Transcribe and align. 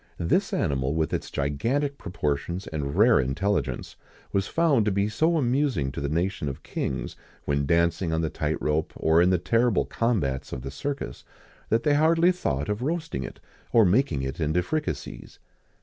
This 0.17 0.51
animal, 0.51 0.95
with 0.95 1.13
its 1.13 1.29
gigantic 1.29 1.99
proportions 1.99 2.65
and 2.65 2.95
rare 2.95 3.19
intelligence, 3.19 3.95
was 4.33 4.47
found 4.47 4.83
to 4.85 4.91
be 4.91 5.07
so 5.07 5.37
amusing 5.37 5.91
to 5.91 6.01
the 6.01 6.09
nation 6.09 6.49
of 6.49 6.63
kings, 6.63 7.15
when 7.45 7.67
dancing 7.67 8.11
on 8.11 8.21
the 8.21 8.27
tight 8.31 8.59
rope,[XIX 8.59 8.95
118] 8.95 9.07
or 9.11 9.21
in 9.21 9.29
the 9.29 9.37
terrible 9.37 9.85
combats 9.85 10.51
of 10.51 10.63
the 10.63 10.71
Circus,[XIX 10.71 11.23
119] 11.69 11.69
that 11.69 11.83
they 11.83 11.93
hardly 11.93 12.31
thought 12.31 12.67
of 12.67 12.81
roasting 12.81 13.21
it, 13.21 13.39
or 13.71 13.85
making 13.85 14.23
it 14.23 14.39
into 14.39 14.63
fricassees. 14.63 15.37